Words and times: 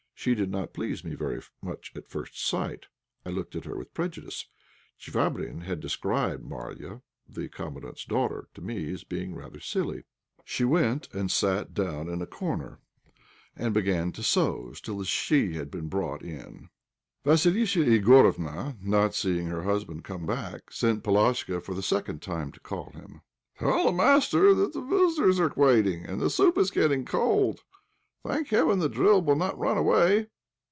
She 0.13 0.35
did 0.35 0.51
not 0.51 0.71
please 0.75 1.03
me 1.03 1.15
very 1.15 1.41
much 1.63 1.91
at 1.95 2.07
first 2.07 2.39
sight; 2.47 2.85
I 3.25 3.29
looked 3.31 3.55
at 3.55 3.65
her 3.65 3.75
with 3.75 3.95
prejudice. 3.95 4.45
Chvabrine 4.99 5.63
had 5.63 5.79
described 5.79 6.43
Marya, 6.43 7.01
the 7.27 7.49
Commandant's 7.49 8.05
daughter, 8.05 8.47
to 8.53 8.61
me 8.61 8.93
as 8.93 9.03
being 9.03 9.33
rather 9.33 9.59
silly. 9.59 10.03
She 10.45 10.63
went 10.63 11.11
and 11.11 11.31
sat 11.31 11.73
down 11.73 12.07
in 12.07 12.21
a 12.21 12.27
corner, 12.27 12.81
and 13.55 13.73
began 13.73 14.11
to 14.11 14.21
sew. 14.21 14.73
Still 14.73 14.99
the 14.99 15.05
"chtchi" 15.05 15.55
had 15.55 15.71
been 15.71 15.87
brought 15.87 16.21
in. 16.21 16.69
Vassilissa 17.25 17.79
Igorofna, 17.79 18.77
not 18.79 19.15
seeing 19.15 19.47
her 19.47 19.63
husband 19.63 20.03
come 20.03 20.27
back, 20.27 20.71
sent 20.71 21.03
Palashka 21.03 21.59
for 21.61 21.73
the 21.73 21.81
second 21.81 22.21
time 22.21 22.51
to 22.51 22.59
call 22.59 22.91
him. 22.91 23.21
"Tell 23.57 23.85
the 23.85 23.91
master 23.91 24.53
that 24.53 24.73
the 24.73 24.81
visitors 24.83 25.39
are 25.39 25.51
waiting, 25.55 26.05
and 26.05 26.21
the 26.21 26.29
soup 26.29 26.59
is 26.59 26.69
getting 26.69 27.05
cold. 27.05 27.61
Thank 28.23 28.49
heaven, 28.49 28.77
the 28.77 28.87
drill 28.87 29.23
will 29.23 29.35
not 29.35 29.57
run 29.57 29.79
away. 29.79 30.27